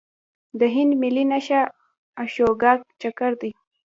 [0.59, 1.61] د هند ملي نښه
[2.21, 3.51] اشوکا چکر دی.